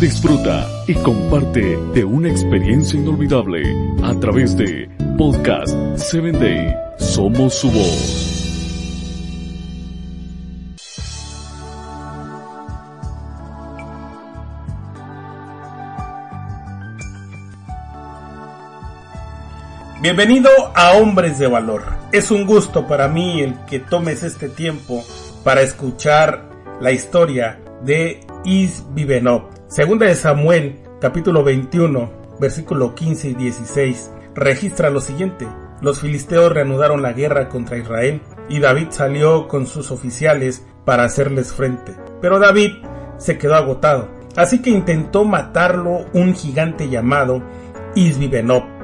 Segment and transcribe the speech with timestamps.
[0.00, 3.62] disfruta y comparte de una experiencia inolvidable
[4.02, 6.74] a través de Podcast 7 Day.
[6.98, 8.30] Somos su voz.
[20.02, 21.84] Bienvenido a Hombres de Valor.
[22.12, 25.02] Es un gusto para mí el que tomes este tiempo
[25.42, 26.50] para escuchar
[26.80, 29.50] la historia de Isbibenov.
[29.68, 35.46] Segunda de Samuel, capítulo 21, versículo 15 y 16, registra lo siguiente.
[35.80, 41.52] Los filisteos reanudaron la guerra contra Israel y David salió con sus oficiales para hacerles
[41.52, 41.94] frente.
[42.20, 42.72] Pero David
[43.18, 47.42] se quedó agotado, así que intentó matarlo un gigante llamado
[47.94, 48.74] Isbibenov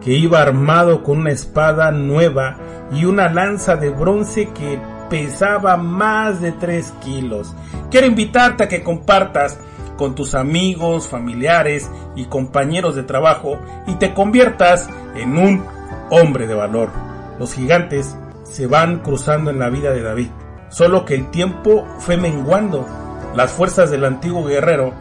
[0.00, 2.56] que iba armado con una espada nueva
[2.92, 7.54] y una lanza de bronce que pesaba más de 3 kilos.
[7.90, 9.58] Quiero invitarte a que compartas
[9.96, 15.64] con tus amigos, familiares y compañeros de trabajo y te conviertas en un
[16.10, 16.90] hombre de valor.
[17.38, 20.28] Los gigantes se van cruzando en la vida de David,
[20.70, 22.86] solo que el tiempo fue menguando.
[23.34, 24.94] Las fuerzas del antiguo guerrero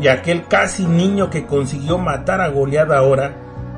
[0.00, 3.36] y aquel casi niño que consiguió matar a Goliat ahora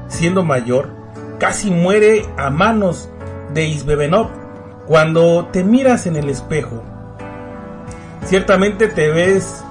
[0.09, 0.91] siendo mayor,
[1.39, 3.11] casi muere a manos
[3.53, 4.46] de Isbebenov.
[4.87, 6.81] Cuando te miras en el espejo,
[8.25, 9.65] ciertamente te ves,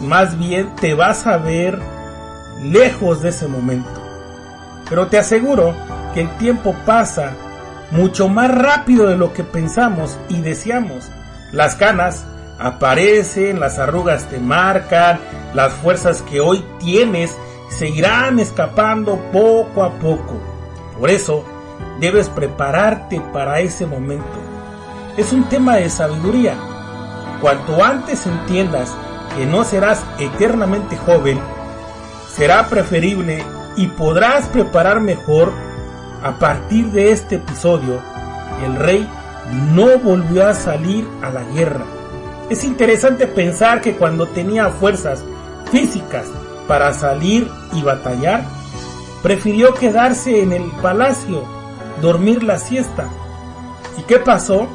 [0.00, 1.80] más bien te vas a ver
[2.62, 4.00] lejos de ese momento.
[4.88, 5.74] Pero te aseguro
[6.14, 7.32] que el tiempo pasa
[7.90, 11.08] mucho más rápido de lo que pensamos y deseamos.
[11.50, 12.24] Las canas
[12.60, 15.18] aparecen, las arrugas te marcan,
[15.54, 17.36] las fuerzas que hoy tienes
[17.68, 20.34] seguirán escapando poco a poco.
[21.00, 21.44] Por eso,
[22.00, 24.24] debes prepararte para ese momento.
[25.16, 26.54] Es un tema de sabiduría.
[27.40, 28.94] Cuanto antes entiendas
[29.36, 31.38] que no serás eternamente joven,
[32.34, 33.42] será preferible
[33.76, 35.52] y podrás preparar mejor
[36.22, 38.00] a partir de este episodio.
[38.64, 39.08] El rey
[39.72, 41.84] no volvió a salir a la guerra.
[42.50, 45.24] Es interesante pensar que cuando tenía fuerzas
[45.70, 46.26] físicas
[46.68, 48.44] para salir y batallar,
[49.22, 51.44] prefirió quedarse en el palacio,
[52.00, 53.08] dormir la siesta.
[53.98, 54.68] ¿Y qué pasó?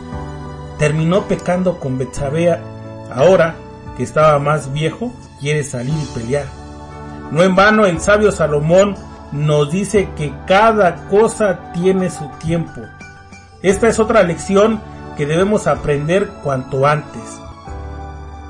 [0.77, 2.57] Terminó pecando con Betsabé.
[3.13, 3.55] Ahora
[3.97, 6.45] que estaba más viejo, quiere salir y pelear.
[7.31, 8.95] No en vano el sabio Salomón
[9.31, 12.81] nos dice que cada cosa tiene su tiempo.
[13.61, 14.81] Esta es otra lección
[15.15, 17.39] que debemos aprender cuanto antes.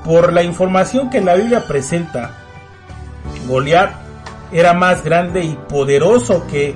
[0.04, 2.32] Por la información que la Biblia presenta,
[3.46, 3.92] Goliat
[4.50, 6.74] era más grande y poderoso que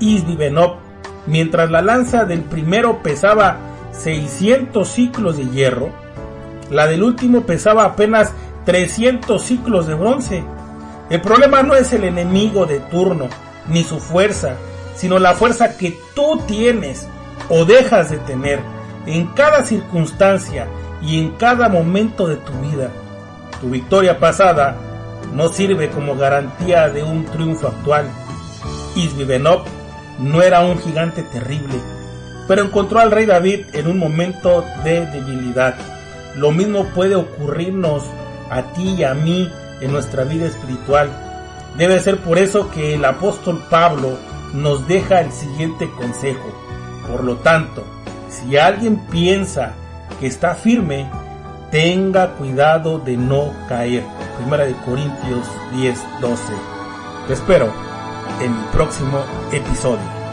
[0.00, 0.76] Isbibenov,
[1.26, 3.56] mientras la lanza del primero pesaba
[3.92, 5.90] 600 ciclos de hierro,
[6.70, 8.32] la del último pesaba apenas
[8.64, 10.44] 300 ciclos de bronce.
[11.10, 13.28] El problema no es el enemigo de turno,
[13.68, 14.56] ni su fuerza,
[14.96, 17.06] sino la fuerza que tú tienes
[17.48, 18.60] o dejas de tener
[19.06, 20.66] en cada circunstancia
[21.00, 22.90] y en cada momento de tu vida.
[23.60, 24.76] Tu victoria pasada
[25.32, 28.06] no sirve como garantía de un triunfo actual.
[28.96, 29.64] Isbibenov
[30.18, 31.80] no era un gigante terrible,
[32.48, 35.74] pero encontró al rey David en un momento de debilidad.
[36.36, 38.04] Lo mismo puede ocurrirnos
[38.50, 39.50] a ti y a mí
[39.80, 41.10] en nuestra vida espiritual.
[41.76, 44.18] Debe ser por eso que el apóstol Pablo
[44.54, 46.52] nos deja el siguiente consejo.
[47.10, 47.84] Por lo tanto,
[48.28, 49.74] si alguien piensa
[50.18, 51.08] que está firme,
[51.70, 54.04] tenga cuidado de no caer.
[54.38, 56.42] Primera de Corintios 10, 12.
[57.26, 57.85] Te espero
[58.40, 59.22] en el próximo
[59.52, 60.26] episodio.